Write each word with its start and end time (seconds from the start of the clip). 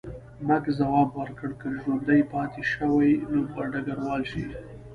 مک 0.47 0.65
ځواب 0.77 1.09
ورکړ، 1.19 1.49
که 1.61 1.67
ژوندی 1.81 2.21
پاتې 2.31 2.61
شوې 2.73 3.11
نو 3.31 3.39
به 3.53 3.63
ډګروال 3.71 4.23
شې. 4.31 4.45